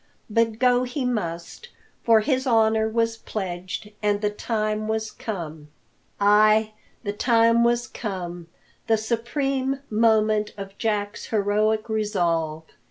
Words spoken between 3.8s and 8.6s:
and the time was come! Ay, the time was come